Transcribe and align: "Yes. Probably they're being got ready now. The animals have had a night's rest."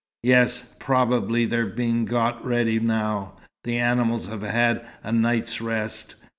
"Yes. 0.23 0.63
Probably 0.79 1.45
they're 1.45 1.67
being 1.67 2.05
got 2.05 2.43
ready 2.43 2.79
now. 2.79 3.33
The 3.65 3.77
animals 3.77 4.29
have 4.29 4.41
had 4.41 4.83
a 5.03 5.11
night's 5.11 5.61
rest." 5.61 6.15